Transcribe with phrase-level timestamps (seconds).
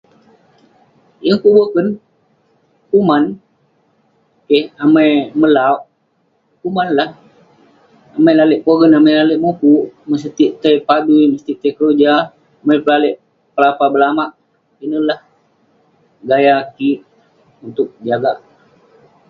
[1.25, 1.87] Yeng pun boken,
[2.89, 3.23] kuman.
[4.47, 4.65] Keh.
[4.83, 5.09] Amai
[5.41, 5.81] melauk,
[6.61, 7.09] kuman lah.
[8.17, 12.13] Amai lalek pogen amai lalek mukuk, mesotik tai padui mesotik tai keroja.
[12.61, 13.15] Amai peh lalek
[13.53, 14.29] pelapah belamak.
[14.83, 15.19] Ineh lah
[16.29, 16.55] gaya
[17.65, 18.37] untuk jagak.